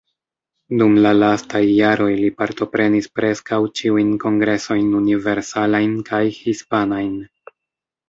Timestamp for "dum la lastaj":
0.79-1.61